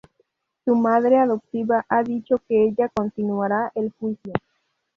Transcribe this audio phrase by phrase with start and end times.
[0.65, 4.33] Su madre adoptiva ha dicho que ella continuará el juicio.